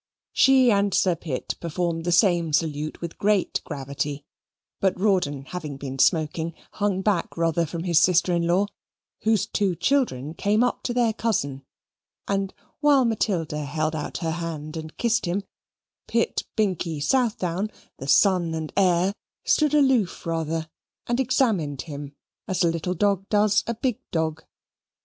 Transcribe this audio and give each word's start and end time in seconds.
She 0.33 0.71
and 0.71 0.95
Sir 0.95 1.15
Pitt 1.15 1.53
performed 1.59 2.05
the 2.05 2.11
same 2.11 2.53
salute 2.53 3.01
with 3.01 3.19
great 3.19 3.61
gravity; 3.63 4.25
but 4.79 4.99
Rawdon, 4.99 5.45
having 5.45 5.77
been 5.77 5.99
smoking, 5.99 6.55
hung 6.71 7.03
back 7.03 7.37
rather 7.37 7.67
from 7.67 7.83
his 7.83 7.99
sister 7.99 8.33
in 8.33 8.47
law, 8.47 8.65
whose 9.25 9.45
two 9.45 9.75
children 9.75 10.33
came 10.33 10.63
up 10.63 10.81
to 10.85 10.93
their 10.95 11.13
cousin; 11.13 11.63
and, 12.27 12.51
while 12.79 13.05
Matilda 13.05 13.63
held 13.63 13.95
out 13.95 14.17
her 14.25 14.31
hand 14.31 14.75
and 14.75 14.97
kissed 14.97 15.27
him, 15.27 15.43
Pitt 16.07 16.45
Binkie 16.57 16.99
Southdown, 16.99 17.69
the 17.99 18.07
son 18.07 18.55
and 18.55 18.73
heir, 18.75 19.13
stood 19.45 19.75
aloof 19.75 20.25
rather 20.25 20.67
and 21.05 21.19
examined 21.19 21.83
him 21.83 22.15
as 22.47 22.63
a 22.63 22.71
little 22.71 22.95
dog 22.95 23.29
does 23.29 23.63
a 23.67 23.75
big 23.75 23.99
dog. 24.09 24.43